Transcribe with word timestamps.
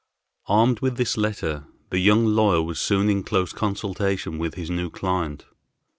Armed 0.47 0.79
with 0.79 0.97
this 0.97 1.15
letter 1.15 1.67
the 1.91 1.99
young 1.99 2.25
lawyer 2.25 2.59
was 2.63 2.79
soon 2.81 3.07
in 3.07 3.21
close 3.21 3.53
consultation 3.53 4.39
with 4.39 4.55
his 4.55 4.71
new 4.71 4.89
client. 4.89 5.45